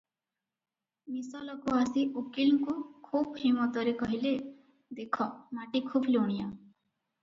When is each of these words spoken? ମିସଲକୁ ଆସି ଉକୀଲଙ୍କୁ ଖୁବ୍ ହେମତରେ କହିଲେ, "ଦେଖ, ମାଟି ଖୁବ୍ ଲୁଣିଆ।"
ମିସଲକୁ 1.15 1.75
ଆସି 1.81 2.07
ଉକୀଲଙ୍କୁ 2.23 2.75
ଖୁବ୍ 3.11 3.39
ହେମତରେ 3.45 3.97
କହିଲେ, 4.03 4.35
"ଦେଖ, 5.05 5.33
ମାଟି 5.61 5.87
ଖୁବ୍ 5.95 6.15
ଲୁଣିଆ।" 6.21 6.53